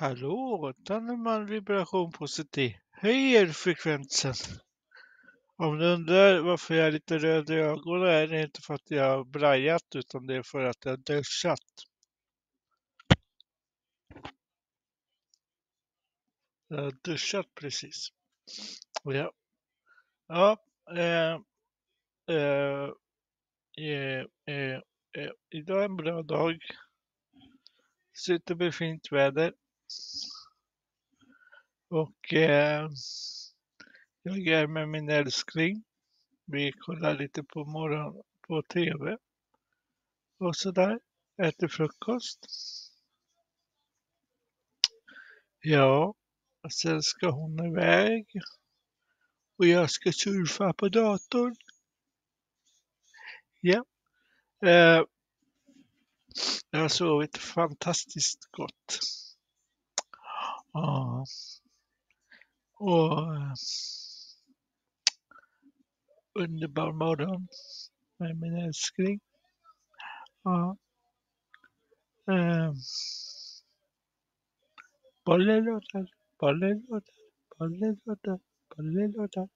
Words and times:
Hallå, 0.00 0.72
Tanneman 0.84 1.46
vibration 1.46 2.12
positiv. 2.12 2.72
Höjer 2.90 3.46
frekvensen. 3.46 4.34
Om 5.56 5.78
du 5.78 5.86
undrar 5.86 6.40
varför 6.40 6.74
jag 6.74 6.86
är 6.86 6.92
lite 6.92 7.18
röd 7.18 7.50
i 7.50 7.54
ögonen 7.54 8.08
är 8.08 8.26
det 8.26 8.42
inte 8.42 8.60
för 8.60 8.74
att 8.74 8.90
jag 8.90 9.16
har 9.16 9.24
brajat 9.24 9.94
utan 9.94 10.26
det 10.26 10.34
är 10.34 10.42
för 10.42 10.64
att 10.64 10.84
jag 10.84 10.92
har 10.92 10.96
duschat. 10.96 11.58
Jag 16.68 16.82
har 16.82 16.92
duschat 17.02 17.54
precis. 17.54 18.08
Ja, 19.04 19.32
ja 20.28 20.56
eh, 20.90 21.40
eh, 22.36 22.90
eh, 23.78 24.24
eh, 24.46 24.80
eh, 25.12 25.30
idag 25.50 25.80
är 25.80 25.84
en 25.84 25.96
bra 25.96 26.22
dag. 26.22 26.58
Sitter 28.12 28.54
med 28.54 28.74
fint 28.74 29.12
väder. 29.12 29.54
Och 31.90 32.34
eh, 32.34 32.90
jag 34.22 34.46
är 34.46 34.66
med 34.66 34.88
min 34.88 35.08
älskling. 35.08 35.84
Vi 36.44 36.72
kollar 36.72 37.14
lite 37.14 37.42
på 37.42 37.64
morgon 37.64 38.22
på 38.48 38.62
TV. 38.62 39.16
Och 40.38 40.56
sådär. 40.56 41.00
Äter 41.42 41.68
frukost. 41.68 42.46
Ja, 45.60 46.14
och 46.62 46.72
sen 46.72 47.02
ska 47.02 47.30
hon 47.30 47.66
iväg. 47.66 48.26
Och 49.58 49.66
jag 49.66 49.90
ska 49.90 50.12
surfa 50.12 50.72
på 50.72 50.88
datorn. 50.88 51.56
Ja. 53.60 53.84
Eh, 54.64 55.02
jag 56.70 56.80
har 56.80 56.88
sovit 56.88 57.36
fantastiskt 57.36 58.48
gott. 58.50 58.98
Ah. 60.72 61.24
Och 62.80 63.26
underbar 66.34 66.92
morgon 66.92 67.48
med 68.18 68.36
min 68.36 68.56
älskling. 68.56 69.20
Ja. 70.42 70.76
Eh, 72.30 72.72
bollen 75.24 75.64
låter, 75.64 76.06
bollen 76.40 76.86
låter, 76.88 77.14
bollen 77.58 78.00
låter, 78.04 78.40
bollen 78.76 79.12
låter. 79.12 79.48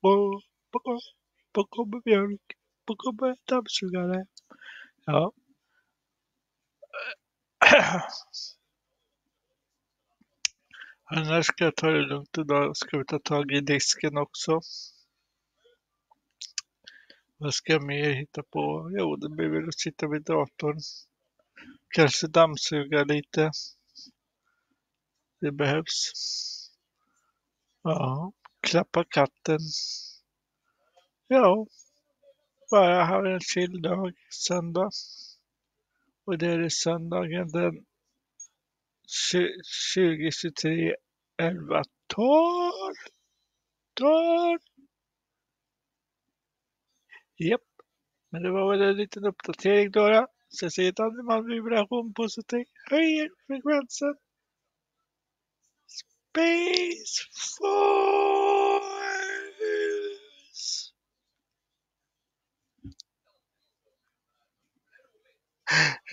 Och 0.00 0.42
på, 0.70 1.00
på 1.52 1.64
kommer 1.64 2.02
mjölk, 2.04 2.52
på 2.86 2.96
kommer 2.96 3.36
dammsugare. 3.48 4.26
Ja. 5.04 5.32
Annars 11.04 11.46
ska 11.46 11.64
jag 11.64 11.76
ta 11.76 11.90
det 11.90 12.06
lugnt 12.06 12.38
idag. 12.38 12.76
Ska 12.76 12.98
vi 12.98 13.04
ta 13.04 13.18
tag 13.18 13.52
i 13.52 13.60
disken 13.60 14.16
också. 14.16 14.60
Vad 17.36 17.54
ska 17.54 17.72
jag 17.72 17.82
mer 17.82 18.10
hitta 18.10 18.42
på? 18.42 18.90
Jo, 18.98 19.16
det 19.16 19.28
blir 19.28 19.48
väl 19.48 19.68
att 19.68 19.78
sitta 19.78 20.08
vid 20.08 20.22
datorn. 20.22 20.80
Kanske 21.88 22.26
dammsuga 22.26 23.04
lite. 23.04 23.50
Det 25.40 25.52
behövs. 25.52 26.12
Ja, 27.82 28.32
klappa 28.60 29.04
katten. 29.04 29.58
Ja, 31.26 31.66
bara 32.70 33.04
ha 33.04 33.28
en 33.34 33.40
chill 33.40 33.82
dag, 33.82 34.12
söndag. 34.30 34.90
Och 36.24 36.38
det 36.38 36.46
är 36.46 36.68
söndagen 36.68 37.48
den 37.48 37.84
2023 39.94 40.94
11 41.42 41.82
12 42.06 42.72
12 43.94 44.58
Japp, 47.36 47.60
men 48.30 48.42
det 48.42 48.50
var 48.50 48.70
väl 48.70 48.82
en 48.82 48.96
liten 48.96 49.24
uppdatering 49.24 49.90
då. 49.90 50.08
då. 50.08 50.26
Så 50.48 50.64
jag 50.64 50.72
säger 50.72 50.90
att 50.90 51.00
andeman 51.00 51.46
vibration 51.46 52.14
positiv 52.14 52.64
höjer 52.90 53.28
frekvensen. 53.46 54.14
Space 55.86 57.30
Force! 57.58 58.53